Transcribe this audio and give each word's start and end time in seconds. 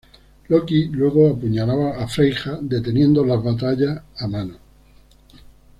Loki 0.49 0.85
luego 0.85 1.29
apuñala 1.29 1.91
a 1.95 2.07
Freyja 2.07 2.57
deteniendo 2.59 3.23
las 3.23 3.43
batallas 3.43 4.01
a 4.17 4.27
mano. 4.27 4.55